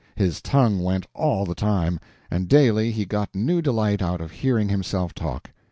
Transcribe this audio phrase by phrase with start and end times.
[0.15, 1.99] His tongue went all the time,
[2.31, 5.51] and daily he got new delight out of hearing himself talk.